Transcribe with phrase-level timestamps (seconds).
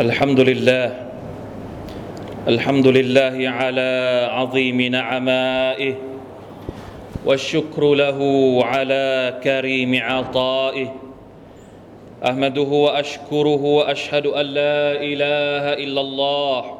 [0.00, 1.06] الحمد لله
[2.48, 3.90] الحمد لله على
[4.30, 5.94] عظيم نعمائه
[7.24, 8.18] والشكر له
[8.64, 10.94] على كريم عطائه.
[12.26, 16.78] أحمده وأشكره وأشهد أن لا إله إلا الله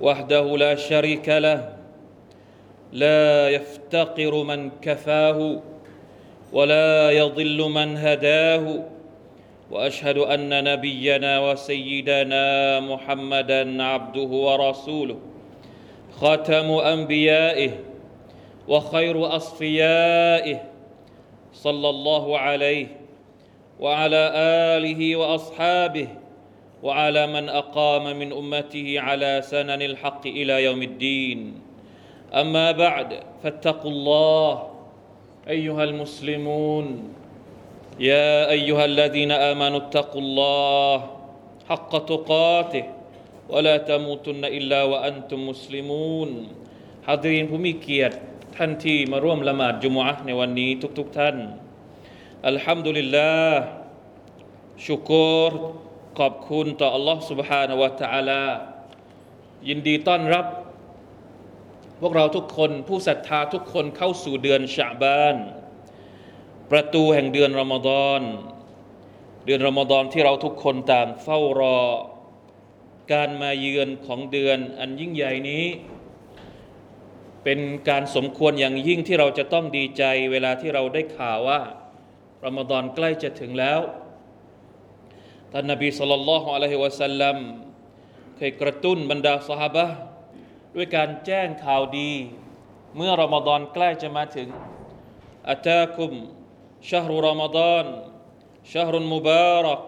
[0.00, 1.74] وحده لا شريك له
[2.92, 5.60] لا يفتقر من كفاه
[6.52, 8.91] ولا يضل من هداه
[9.72, 15.18] وأشهد أن نبينا وسيدنا محمدا عبده ورسوله
[16.12, 17.70] خاتم أنبيائه
[18.68, 20.60] وخير أصفيائه
[21.52, 22.86] صلى الله عليه
[23.80, 24.22] وعلى
[24.76, 26.08] آله وأصحابه
[26.82, 31.60] وعلى من أقام من أمته على سنن الحق إلى يوم الدين.
[32.34, 34.70] أما بعد فاتقوا الله
[35.48, 37.14] أيها المسلمون.
[37.99, 40.95] يا ايها الذين امنوا اتقوا الله
[41.69, 42.85] حق تقاته
[43.49, 46.29] ولا تموتن الا وانتم مسلمون
[47.07, 48.15] ฮาดรีนผู้มีเกียรติ
[48.55, 51.35] ท่านที่มาร่วมละหมาดจุมอะห์ในวันนี้ทุกๆทท่าน
[52.47, 53.61] อัลฮัมดุลิลลาห์
[54.85, 55.11] ชุก
[55.49, 55.51] ร
[56.19, 58.43] ขอบคุณต่อ Allah سبحانه และ تعالى
[59.67, 60.45] ยินดีต้อนรับ
[62.01, 65.35] พวกเราทุกคนผู้ศรัทธาทุกคนเข้าสู่เดือนชะบาน
[66.74, 68.20] ประตูแห่งเดือนรอมฎอน
[69.44, 71.78] เดือนรอมฎอนที่เราทุกคนต่างเฝ้ารอ
[73.12, 75.64] การมาเยือนของเดือนอันยิ่งใหญ่นี้
[77.44, 81.60] เป็นการสมควรอย่างยิ่งที่เราจะต้องดีใจเวลาที่เราได้ข่าวว่า
[82.44, 83.80] รอมฎอนใกล้จะถึงแล้ว
[85.52, 87.36] ท่านนบีสุลต่านละฮ์อะลัยฮิวะสัลลัม
[88.36, 89.86] เคยกระตุ้นบรรดาสหาบะ
[90.74, 92.10] ด้วยการแจ้งข่าวดี
[92.96, 94.48] เมื่อรอมฎอนใกล้จะมาถึง
[95.48, 96.14] อัตาคุม
[96.81, 97.85] شهر رمضان
[98.63, 99.79] شهر مبارك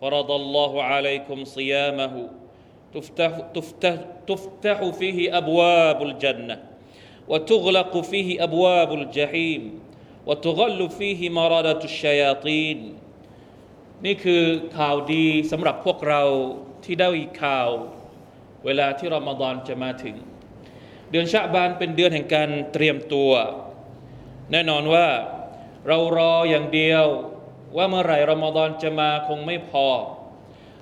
[0.00, 2.14] فرض الله عليكم صيامه
[2.94, 3.94] تفتح, تفتح,
[4.26, 6.56] تفتح فيه أبواب الجنة
[7.28, 9.62] وتغلق فيه أبواب الجحيم
[10.26, 12.80] وتغل فيه مرادة الشياطين
[14.04, 14.42] นี่คือ
[14.76, 16.22] ข่าวดีสำหรับพวกเรา
[16.84, 17.08] ที่ได้
[17.42, 17.70] ข่าว
[18.64, 20.16] เวลาที่รอมฎอนจะมาถึง
[21.10, 23.30] เดือนชะบานเป็นเดือนแห่งการเตรียมตัว
[24.52, 25.06] แน่นอนว่า
[25.87, 27.05] เรารออย่างเดียว
[27.77, 29.87] ว่าเมื่อไหร่รอมฎอนจะมาคงไม่พอ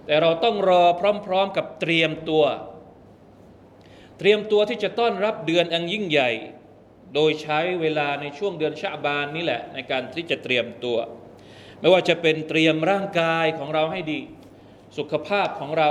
[0.06, 0.84] แต่เราต้องรอ
[1.26, 2.44] พร้อมๆกับเตรียมตัว
[4.18, 6.32] เตรียมตัวที่จะต้อนรับเดือนอันยิ่งใหญ่
[7.16, 10.98] โดยใช้เวลาในช่วงเดือนชะบานนี่แหละ ในการที่จะเตรียมตัว
[11.80, 14.20] ไม่ว่าจะเป็นเตรียมร่างกายของเราให้ดี
[14.98, 15.90] สุขภาพของเรา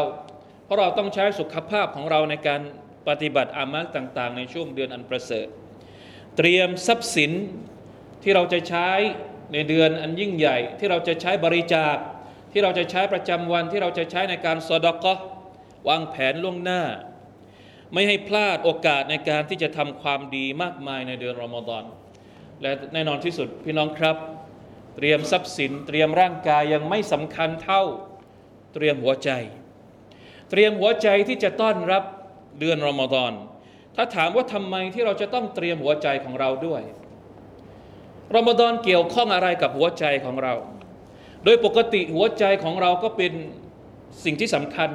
[0.65, 2.61] เพราะเราต้องใช้สุขภาพของเราในการ
[3.09, 5.47] ปฏิบัติอามัลต่าง ๆ ในช่วงเดือนอันประเสริฐ
[6.37, 7.33] เตรียมทรัพย์สิน
[8.23, 8.91] ที่เราจะใช้
[9.53, 11.97] ในเดือนอันยิ่งใหญ่ ที่เราจะใช้บริจาค
[12.53, 15.15] ที่เราจะใช้ประจำวันที่เราจะใช้ในการสอดกะ
[15.89, 16.83] วางแผนล่วงหน้า
[17.93, 21.85] ไม่ให้พลาดโอกาสในการที่จะทำความดีมากมายในเดือนรอมฎอน
[22.63, 24.17] และแน่นอนที่สุดพี่น้องครับ
[24.97, 27.83] เตรียมทรัพย์สิน เตรียมร่างกายยังไม่สำคัญเท่า
[28.75, 29.31] เตรียมหัวใจ
[30.51, 32.05] เตรียมหัวใจที่จะต้อนรับ
[32.61, 33.33] เดือนรอมฎอน
[33.97, 36.83] ถ้าถามว่าทำไมที่เราจะต้องเตรียมหัวใจของเราด้วย
[38.37, 40.55] รอมฎอนเกี่ยวข้องอะไรกับหัวใจของเรา
[41.45, 43.33] โดยปกติหัวใจของเราก็เป็น
[44.25, 44.91] สิ่งที่สำคัญ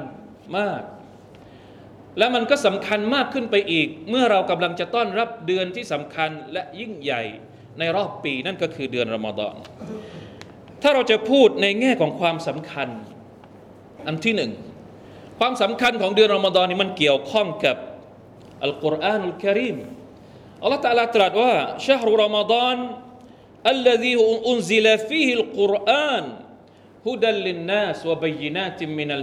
[0.58, 0.82] มาก
[2.18, 7.22] และมันก็สำคัญมากขึ้นไปอีก เมื่อเรากำลังจะต้อนรับเดือนที่สำคัญและยิ่งใหญ่
[7.78, 9.54] ในรอบปีนั่นก็คือเดือนรอมฎอน
[10.82, 12.88] ถ้าเราจะพูดในแง่ของความสำคัญ
[14.06, 14.52] อันที่หนึ่ง
[15.38, 17.76] ความสำคัญของเดือนรอมฎอนนี้มันเกี่ยวข้องกับ
[18.62, 19.76] อัลกุรอานุลกิริม
[20.62, 21.52] อัลลอฮฺตะลาตรัสว่า
[21.86, 22.76] ชาฮรุรอมฎอน
[23.66, 24.14] الذي
[24.50, 26.24] أنزل فيه القرآن
[27.06, 29.18] هدى للناس ดัลลินนาสวะบยินาติมินั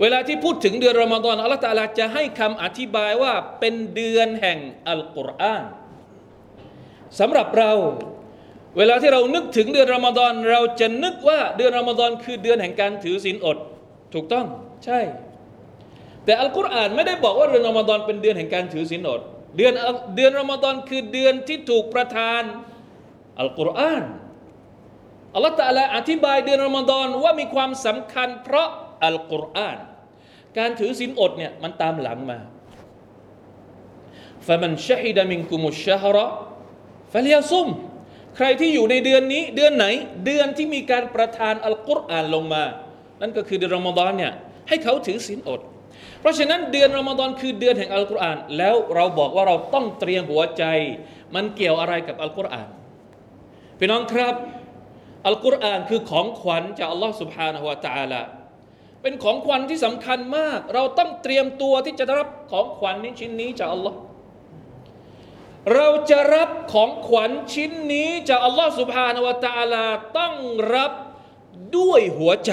[0.00, 4.58] เวลาที่พูดถึงเดือนรอมฎอนอัลลอฮฺตาลาจะให้คำอธิบายว่าเป็นเดือนแห่ง
[4.88, 5.64] อัลกุรอาน
[7.18, 7.72] สำหรับเรา
[8.78, 13.58] เวลาที่เรานึกถึงเดือนรอมฎอนเราจะนึกว่าเดือนรอมฎอนคือเดือนแห่งการถือศีลอด
[14.14, 14.46] ถูกต้อง
[14.84, 15.00] ใช่
[16.24, 19.20] แต่อัลกุรอานไม่ได้บอกว่าเดือนรอมฎอนเป็นเดือนแห่งการถือศีลอด
[19.56, 19.72] เดือน
[20.16, 22.42] เดือนรอมฎอนคือเดือนที่ถูกประทาน
[23.40, 24.04] อัลกุรอาน
[25.34, 28.68] อัลลอฮฺตะลาอธิบายเดือนรอมฎอนว่ามีความสำคัญ เพราะ
[29.04, 29.78] อัลกุรอาน
[30.58, 32.38] การถือศีลอดเนี่ยมันตามหลังมา
[34.46, 36.26] ฟะมันชะฮิดะมินกุมุชชะฮระ
[37.12, 37.68] ฟะลิยซุม
[38.36, 39.86] ใครที่อยู่ในเดือนนี้เดือนไหน
[40.26, 42.64] เดือนที่มีการประทานอัลกุรอานลงมา
[43.20, 44.32] นั่นก็คือเดือนรอมฎอนเนี่ย
[44.68, 45.60] ให้เขาถือศีลอด
[46.20, 50.64] เพราะฉะนั้นเดือนรอมฎอนคือเดือนแห่งอัลกุรอานแล้วเราบอกว่าเราต้องเตรียมหัวใจ
[51.34, 52.68] มันเกี่ยวอะไรกับอัลกุรอาน
[53.78, 54.34] พี่น้องครับ
[55.26, 58.22] อัลกุรอานคือของขวัญจากอัลลอฮ์สุบฮานะฮุวาตาละ
[59.02, 63.98] เป็นของขวัญที่สำคัญมาก เราต้องเตรียมตัวที่จะรับของขวัญนี้ชิ้นนี้จากอัลลอฮ์
[65.74, 69.86] เราจะรับของขวัญชิ้นนี้จากอัลลอฮ์สุบฮานาวะตาลา
[70.18, 70.34] ต้อง
[70.74, 70.92] รับ
[71.76, 72.52] ด้วยหัวใจ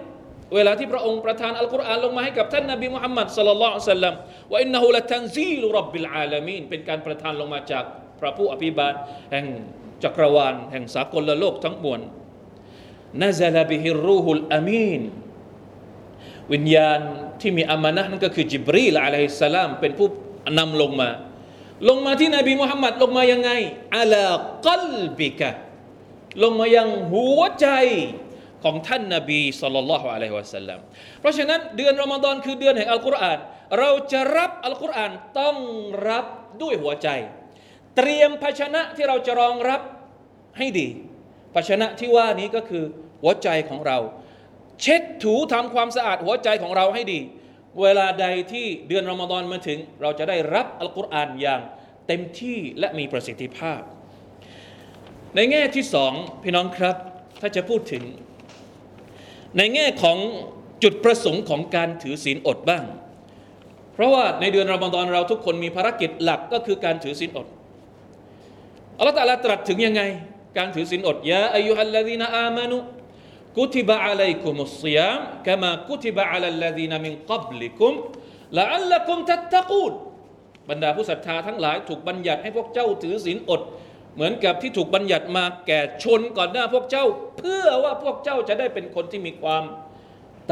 [0.55, 4.13] เวลาที่พระองค์ประทานอัลกุรอานลงมาให้กับท่านนบีมุฮัมมัดصلى الله عليه وسلم
[4.51, 7.83] وإنه لتنزيل رب العالمين เป็นการประทานลงมาจาก
[8.19, 8.93] พระผู้อภิบาล
[9.31, 9.45] แห่ง
[10.03, 12.01] จักรวาลแห่งสากลโลกทั้งมวล
[13.21, 15.01] نزل به الروح الأمين
[16.53, 16.99] วิญญาณ
[17.41, 20.07] ที่มี أمانة นั่นก็คือจิบรีล عليه السلام เป็นผู้
[20.57, 21.09] นำลงมา
[21.89, 23.49] ลงมาที่นบีมุฮัมมัดลงมายังไง
[23.97, 25.49] على قلبك
[26.43, 27.67] ลงมายังหัวใจ
[28.63, 30.79] ของท่านนบีสัลลัลลอฮุอะลัยฮิวะสัลลัม
[31.19, 33.39] เพราะฉะนั้นเดือนรอมฎอนคือเดือนแห่งอัลกุรอาน
[33.79, 35.55] เราจะรับอัลกุรอานต้อง
[36.09, 36.25] รับ
[36.61, 37.07] ด้วยหัวใจ
[37.97, 39.81] เตรียมภาชนะที่เราจะรองรับ
[40.57, 40.87] ให้ดี
[41.53, 42.83] ภาชนะที่ว่านี้ก็คือ
[43.21, 43.97] หัวใจของเรา
[44.81, 47.19] เช็ดถูทำความสะอาดหัวใจของเราให้ดี
[47.81, 51.61] เวลาใดที่เดือนรอมฎอนมาถึง เราจะได้รับอัลกุรอานอย่าง
[52.07, 53.81] เต็มที่และมีประสิทธิภาพ
[55.35, 56.95] ในแง่ที่สองพี่น้องครับ
[57.41, 58.03] ถ้าจะพูดถึง
[59.57, 60.17] ในแง่ของ
[60.83, 62.83] จุดประสงค์ของการถือศีลอดบ้าง
[63.93, 67.47] เพราะว่าในเดือนรอมฎอนเราทุกคนมีภารกิจหลักก็คือการถือศีลอด
[68.97, 70.01] อัลลอฮฺตะลาตรัสถึงยังไง
[70.57, 72.77] การถือศีลอดยาอายุฮัลลดีนาอามานุ
[73.57, 77.93] กุติบะอะลัยกุมุสซิยามกามากุติบะอะลัลลดีนามินกับลิกุม
[78.57, 79.93] ละอัลละกุมทัตตะกูด
[80.69, 83.61] บรรดาผู้ศรัทธาทั้งหลายถูกบัญญัติให้พวกเจ้าถือศีลอด
[84.14, 87.04] เหมือนกับที่ถูกบัญญัติมาแก่ชนก่อนหน้าพวกเจ้า
[87.38, 89.64] เพื่อว่าพวกเจ้าจะได้เป็นคนที่มีความ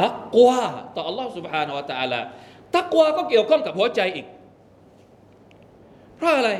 [0.00, 0.60] ตักวา
[0.94, 2.20] ต่อ Allah سبحانه และ تعالى
[2.76, 4.26] ตักวาก็เกี่ยวข้องกับหัวใจอีก
[6.16, 6.50] เพราะอะไร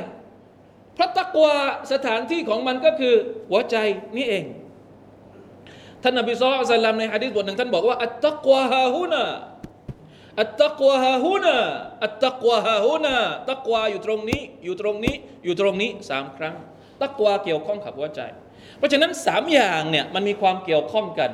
[0.93, 1.53] เพราะตักวา
[1.93, 3.15] สถานที่ของมันก็คือ
[3.49, 3.77] หัวใจ
[4.17, 4.45] นี่เอง
[6.03, 9.23] ท่านนบีสุลต่านในฮะดีษบทหนึ่งท่านบอกว่าอัตตักวาฮาฮุนา
[10.41, 11.55] อัตตักวาฮาฮุนา
[12.03, 13.15] อัตตักวาฮาฮุนา
[13.49, 16.55] ตักวาอยู่ตรงนี้ อยู่ตรงนี้ อยู่ตรงนี้สามครั้ง
[17.01, 18.21] ตักวาเกี่ยวข้องกับหัวใจ
[18.77, 21.31] เพราะฉะนั้นสามอย่างเนี่ยมันมีความเกี่ยวข้องกัน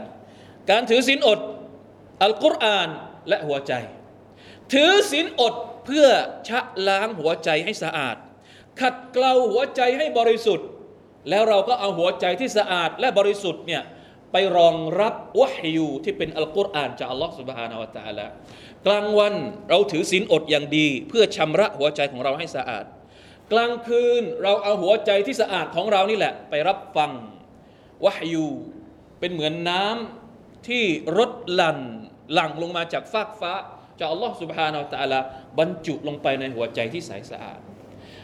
[0.70, 1.40] การถือศีลอด
[2.24, 2.90] อัลกุรอาน
[3.30, 3.74] และหัวใจ
[4.74, 5.54] ถือศีลอด
[5.86, 6.08] เพื่อ
[6.48, 8.16] ชะล้างหัวใจให้สะอาด
[8.82, 10.68] ขัดเกลาหัวใจให้บริสุทธิ์
[11.30, 13.84] แล้วเราก็เอาหัวใจที่สะอาดและบริสุทธิ์เนี่ย
[14.32, 18.28] ไปรองรับวะฮยูที่เป็นอัลกุรอานจากอัลลอฮ์ سبحانه และ تعالى
[18.86, 19.34] กลางวัน
[19.70, 22.86] เราถือศีลอดอย่างดี เพื่อชำระหัวใจของเราให้สะอาด
[23.53, 27.11] กลางคืนเราเอาหัวใจที่สะอาดของเรานี่แหละ ไปรับฟัง
[28.05, 28.49] วะฮยู
[29.21, 30.85] เป็นเหมือนน้ำที่
[31.19, 31.79] รดหลั่น
[32.33, 33.53] หลั่งลงมาจากฟากฟ้า
[33.99, 35.21] จากอัลลอฮ์สุบฮานาอัลตะลา
[35.59, 37.61] บรรจุลงไปในหัวใจที่ใสสะอาด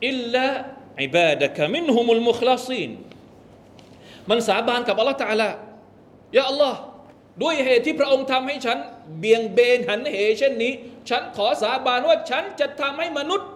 [0.07, 2.91] إلا عبادك منهم المخلصين
[4.29, 5.49] มันสาบานกับอัลลอฮฺ تعالى يا
[6.37, 6.79] الله
[7.43, 8.77] ด้วยเหตุที่พระองค์ทำให้ฉัน
[9.19, 10.73] เบี่ยงเบนหันเหเช่นนี้
[11.09, 13.49] ฉันขอสาบานว่าฉันจะทำให้มนุษย์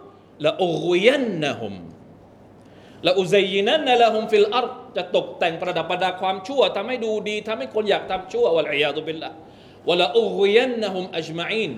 [0.46, 11.72] لأغوينهم لأزينن لهم في الأرض จะตกแต่งประดับประดาความชั่วทำให้ดูดีทำให้คนอยากทำชั่ว والعياذ بالله ولأغوينهم أجمعين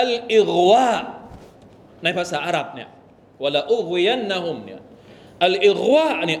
[0.00, 0.94] الإغواء
[2.04, 2.88] ในภาษาอาหรับเนี่ย
[3.42, 4.80] ولأغوينهم เนี่ย
[5.44, 6.40] อัลอิกวาเนี่ย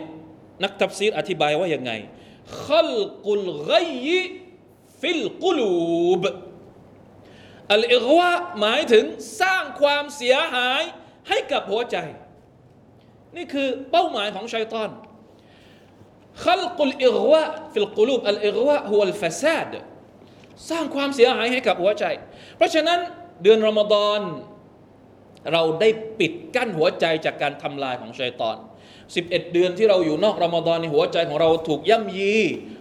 [0.64, 1.92] นักตัฟซีรอธิบายว่ายังไง
[2.68, 4.06] خلق الغي
[5.00, 6.22] في القلوب
[7.72, 8.22] อัลไอหัว
[8.60, 9.04] หมายถึง
[9.40, 10.82] สร้างความเสียหาย
[11.28, 11.96] ให้กับหัวใจ
[13.35, 14.89] นี่คือเป้าหมายของชัยตอน
[16.45, 19.71] خلق الإغواء في القلوب الإغواء هو الفساد
[20.69, 22.05] สร้างความเสียหายให้กับหัวใจ
[22.57, 22.99] เพราะฉะนั้น
[23.43, 24.19] เดือนรอมฎอน
[25.53, 28.57] เราได้ปิดกั้นหัวใจจากการทำลายของชัยตอน
[29.03, 32.35] 11 เดือนที่เราอยู่นอกรอมฎอนในหัวใจของเราถูกย่ำยี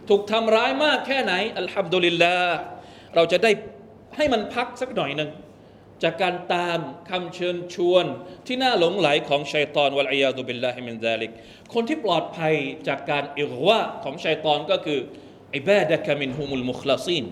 [0.08, 2.56] ถูกทำร้ายมากแค่ไหน อัลฮัมดุลิลลาห์
[3.14, 3.50] เราจะได้
[4.16, 5.30] ให้มันพักสักหน่อยหนึ่ง
[6.03, 6.79] จากการตาม
[7.09, 8.05] คำเชิญชวน
[8.47, 11.31] ที่น่าหลงไหลของชัยตอน والعياذ بالله من ذلك
[11.73, 12.53] คนที่ปลอดภัย
[12.87, 14.99] จากการ إغواء ของชัยตอนก็คือ
[15.55, 17.23] عبادك منهم المخلصين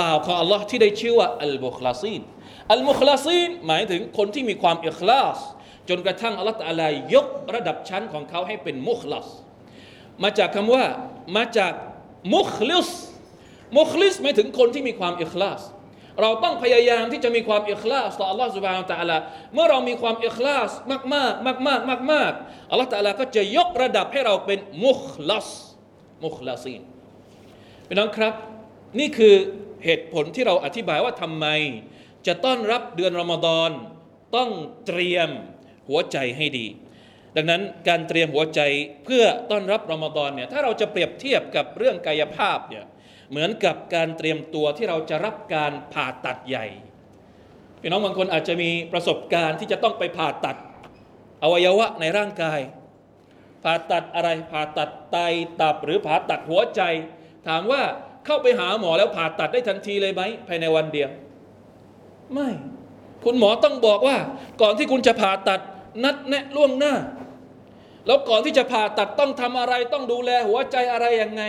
[0.00, 2.20] บ่าวของ Allah ที่ได้ชื่อว่าอัลมุคลาซีน
[2.72, 5.38] อัลมุคลาซีนหมายถึงคนที่มีความอิคลาส
[5.88, 9.26] จนกระทั่งอัลลอฮฺตะลายกระดับชั้นของเขาให้เป็นมุคลัส
[10.22, 10.84] มาจากคำว่า
[11.36, 11.72] มาจาก
[12.34, 12.88] มุคลิส
[13.78, 15.60] มุคลิสหมายถึงคนที่มีความอิคลาส
[16.21, 19.17] เราต้องพยายามที่จะมีความอิคลาสต่อ Allah سبحانه และ تعالى
[19.53, 22.31] เมื่อเรามีความอิคลาสมากมากมากมากมากมาก
[22.69, 25.49] อัลลอฮฺตะอาลาก็จะยกระดับให้เราเป็นมุคลัส
[26.25, 26.81] มุคลาซีน
[27.87, 28.33] พี่น้องครับ
[28.99, 29.35] นี่คือ
[29.85, 31.45] เหตุผลที่เราอธิบายว่าทำไม
[32.27, 33.69] จะต้อนรับเดือนรอมฎอน
[34.35, 34.49] ต้อง
[34.87, 35.29] เตรียม
[35.89, 36.67] หัวใจให้ดี
[37.35, 38.61] ดังนั้นการเตรียมหัวใจ
[39.05, 42.85] เพื่อต้อนรับรอมฎอนเนี่ยถ้าเราจะเปรียบเทียบกับเรื่องกายภาพเนี่ย
[43.30, 46.66] เหมือนกับการเตรียมตัวที่เราจะรับการผ่าตัดใหญ่
[47.80, 50.56] พี่น้องบางคนอาจจะมีประสบการณ์ที่จะต้องไปผ่าตัด
[51.42, 52.60] อวัยวะในร่างกาย
[53.64, 55.16] ผ่าตัดอะไรผ่าตัดไต
[55.60, 56.82] ตับหรือผ่าตัดหัวใจ
[57.46, 57.82] ถามว่า
[58.26, 61.10] เข้าไปหาหมอแล้วผ่าตัดได้ทันทีเลยไหมภายในวันเดียว
[62.32, 62.48] ไม่
[63.24, 64.16] คุณหมอต้องบอกว่า
[64.62, 65.60] ก่อนที่คุณจะผ่าตัด
[66.04, 66.94] นัดแนะล่วงหน้า
[68.06, 71.42] แล้วก่อนที่จะผ่าตัดต้องทำอะไรต้องดูแลหัวใจอะไรยังไง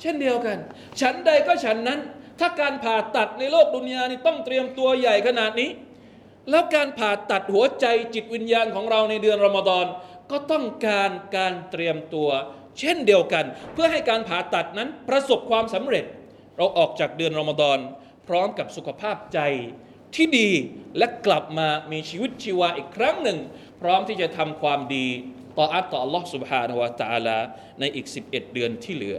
[0.00, 0.58] เช่นเดียวกัน
[1.00, 2.00] ฉันใดก็ฉันนั้น
[2.40, 5.70] ถ้าการผ่าตัดในโลกดุนยานี่ต้องเตรียมตัวใหญ่ขนาดนี้
[6.50, 9.86] แล้วการผ่าตัดหัวใจจิตวิญญาณของเราในเดือนรอมฎอน
[10.30, 12.30] ก็ต้องการการเตรียมตัว
[12.78, 16.04] เช่นเดียวกัน เพื่อให้การผ่าตัดนั้นประสบความสำเร็จ
[16.56, 17.78] เราออกจากเดือนรอมฎอน
[18.28, 19.40] พร้อมกับสุขภาพใจ
[20.14, 20.50] ที่ดี
[20.98, 23.38] และกลับมามีชีวิตชีวาอีกครั้งหนึ่ง
[23.80, 25.06] พร้อมที่จะทำความดี
[25.58, 27.38] ต่ออัตต่อ Allah Subhanahu wa Taala
[27.80, 29.18] ในอีก 11 เดือนที่เหลือ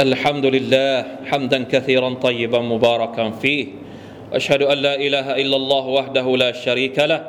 [0.00, 0.92] الحمد لله
[1.28, 3.66] حمدا كثيرا طيبا مباركا فيه.
[4.32, 7.20] واشهد أن لا إله إلا الله وحده لا شريك له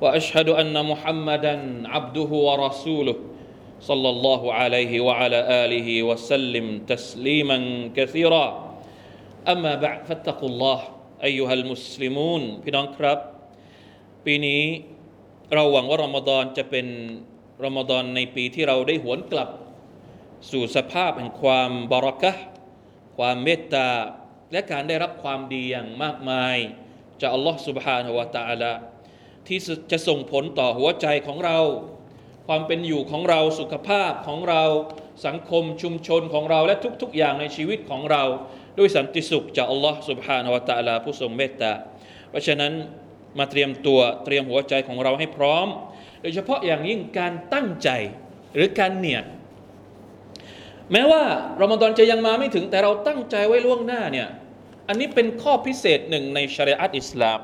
[0.00, 1.54] وأشهد أن محمدا
[1.88, 3.16] عبده ورسوله
[3.80, 7.58] صلى الله عليه وعلى آله وسلم تسليما
[7.96, 8.46] كثيرا.
[9.48, 10.80] أما بعد فاتقوا الله
[11.24, 12.42] أيها المسلمون.
[12.64, 13.18] พี่น้องครับ
[14.24, 14.62] ปีนี้
[15.54, 16.86] เราหวังว่ารอมฎอนจะเป็น
[17.64, 19.50] รอมฎอนในปีที่เราได้หวนกลับ
[20.51, 22.43] สู่สภาพแห่งความบารักะห์
[23.17, 23.89] ความเมตตา
[24.51, 26.55] และการได้รับความดีอย่างมากมาย
[27.21, 28.73] จากอัลลอฮ์ سبحانه และ تعالى
[29.47, 29.59] ที่
[29.91, 31.59] จะส่งผลต่อหัวใจของเรา
[32.47, 34.63] ความเป็นอยู่ของเราสุขภาพของเรา
[35.27, 38.23] สังคมชุมชนของเราและทุกๆ อย่างในชีวิตของเรา
[38.77, 41.71] ด้วยสันติสุขจากอัลลอฮ์ سبحانه และ تعالى ผู้ทรงเมตตา
[42.29, 42.73] เพราะฉะนั้น
[43.39, 45.67] มาเตรียมตัวเตรียมหัวใจของเราให้พร้อม
[46.21, 47.89] โดยเฉพาะอย่างยิ่งการตั้งใจ
[48.53, 49.25] หรือการเนียด
[50.92, 51.22] แม้ว่า
[51.62, 54.28] รอมฎอนจะยังมาไม่ถึงแต่เราตั้งใจไว้ล่วงหน้าเนี่ย
[54.88, 57.38] อันนี้เป็นข้อพิเศษหนึ่งในชริอะตอิสลาม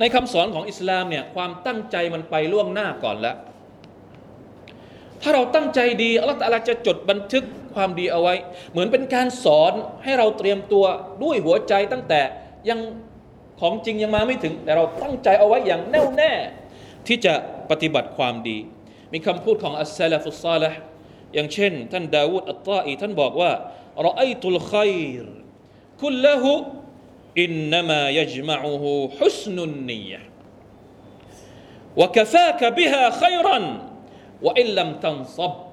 [0.00, 3.36] ในคำสอนของอิสลามเนี่ยความตั้งใจมันไปล่วงหน้าก่อนแล้ว
[5.22, 7.44] ถ้าเราตั้งใจดีอัลลอฮฺตะอาลาจะจดบันทึก
[7.74, 8.34] ความดีเอาไว้
[8.72, 9.72] เหมือนเป็นการสอน
[10.04, 10.84] ให้เราเตรียมตัว
[11.22, 12.20] ด้วยหัวใจตั้งแต่
[12.68, 12.80] ยัง
[13.60, 16.32] ของจริงยังมาไม่ถึง แต่เราตั้งใจเอาไว้อย่างแน่วแน่
[17.06, 17.34] ที่จะ
[17.70, 18.58] ปฏิบัติความดี
[19.12, 20.78] มีคำพูดของอัสซาลฟุสซาลห์
[21.33, 23.51] อย่างเช่น ท่านดาวูดอัตตาอีท่านบอกว่า
[24.01, 25.27] เราไอตุลขัยร
[26.01, 26.53] คุลละหุ
[27.41, 30.21] อินนามายจมะอูฮูฮุสนุนนียะ
[32.01, 33.57] وكفاك بها خيرا
[34.45, 35.71] وإن لم تنصب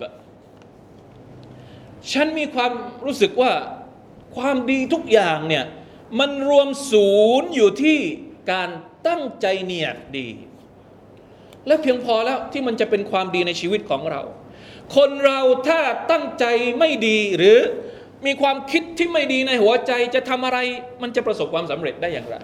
[2.12, 2.72] ฉันมีความ
[3.04, 3.52] รู้สึกว่า
[4.36, 5.64] ความดีทุกอย่างเนี่ย
[6.18, 7.98] มันรวมศูนย์อยู่ที่
[8.52, 8.68] การ
[9.08, 10.28] ตั้งใจเนียดดี
[11.66, 14.22] และเพียงพอแล้วที่มันจะเป็นความดีในชีวิตของเรา
[14.95, 15.79] คนเราถ้า
[16.11, 16.45] ตั้งใจ
[16.79, 17.59] ไม่ดีหรือ
[18.25, 20.59] มีความคิดที่ไม่ดีในหัวใจจะทำอะไร
[21.01, 22.35] มันจะประสบความสำเร็จได้อย่างไร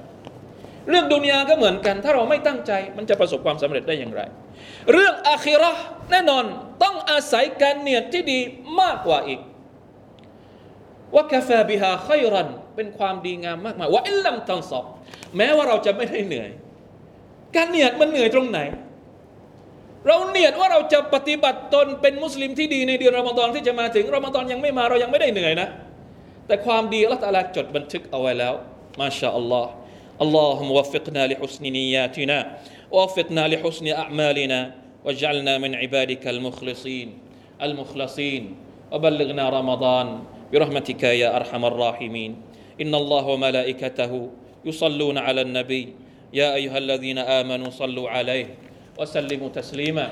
[0.89, 4.21] เรื่องดุนยาก็เหมือนกัน ถ้าเราไม่ตั้งใจมันจะประสบความสำเร็จได้อย่างไร
[4.91, 6.45] เรื่องอาคิราะห์แน่นอน
[6.83, 8.39] ต้องอาศัยการเนียดที่ดี
[8.79, 9.39] มากกว่าอีก
[11.13, 14.85] ว่ากาแฟบิฮาค่อยรัน เป็นความดีงามมากมายว่าอิลลัมตันซอบ
[15.37, 16.49] แม้ว่าเราจะไม่ได้เหนื่อย
[17.55, 18.59] การเนียดมันเหนื่อยตรงไหน
[20.06, 25.68] เราเนียดว่าเราจะปฏิบัติตนเป็นมุสลิมที่ดีในเดือนรอมฎอนที่จะมาถึงรอมฎอนยังไม่มาเรายังไม่ได้เหนื่อยนะ
[26.46, 28.54] แต่ความดีอัลลอฮฺตะอาลาจดบันทึกเอาไว้แล้ว
[29.00, 29.72] มาชาอัลลอฮ์
[30.18, 32.38] اللهم وفقنا لحسن نياتنا
[32.90, 34.60] ووفقنا لحسن أعمالنا
[35.04, 37.08] واجعلنا من عبادك المخلصين
[37.62, 38.42] المخلصين
[38.92, 40.06] وبلغنا رمضان
[40.52, 42.30] برحمتك يا أرحم الراحمين
[42.82, 44.12] إن الله وملائكته
[44.64, 45.84] يصلون على النبي
[46.34, 48.46] يا أيها الذين آمنوا صلوا عليه
[48.99, 50.09] وسلموا تسليما.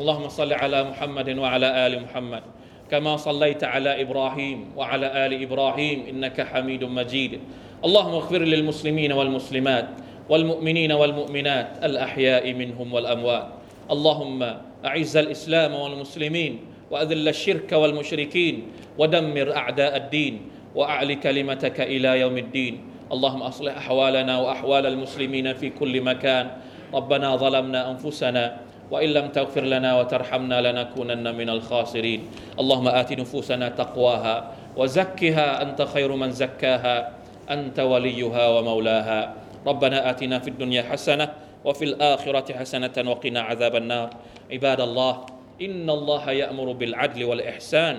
[0.00, 2.42] اللهم صل على محمد وعلى آل محمد
[2.90, 7.40] كما صليت على إبراهيم وعلى آل إبراهيم إنك حميد مجيد.
[7.84, 9.88] اللهم اغفر للمسلمين والمسلمات
[10.28, 13.48] والمؤمنين والمؤمنات الأحياء منهم والأموات.
[13.90, 14.40] اللهم
[14.84, 16.58] أعز الإسلام والمسلمين
[16.90, 18.54] وأذل الشرك والمشركين
[18.98, 20.34] ودمر أعداء الدين
[20.74, 22.74] وأعل كلمتك إلى يوم الدين.
[23.12, 26.50] اللهم أصلح أحوالنا وأحوال المسلمين في كل مكان.
[26.94, 28.56] ربنا ظلمنا أنفسنا
[28.90, 32.20] وإن لم تغفر لنا وترحمنا لنكونن من الخاسرين.
[32.60, 34.36] اللهم آت نفوسنا تقواها
[34.76, 37.10] وزكها أنت خير من زكاها
[37.50, 39.20] أنت وليها ومولاها.
[39.66, 41.28] ربنا آتنا في الدنيا حسنة
[41.64, 44.10] وفي الآخرة حسنة وقنا عذاب النار.
[44.52, 45.14] عباد الله
[45.62, 47.96] إن الله يأمر بالعدل والإحسان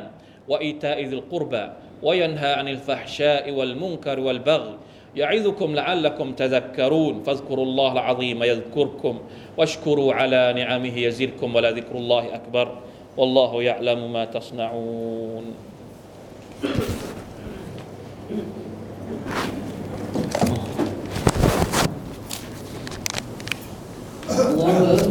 [0.47, 1.65] وإيتاء ذي القربى
[2.03, 4.75] وينهى عن الفحشاء والمنكر والبغي
[5.15, 7.23] يعظكم لعلكم تذكرون.
[7.23, 9.19] فاذكروا الله العظيم يذكركم
[9.57, 12.77] واشكروا على نعمه يزدكم ولا ذكر الله أكبر.
[13.17, 15.45] والله يعلم ما تصنعون.
[24.33, 24.97] الله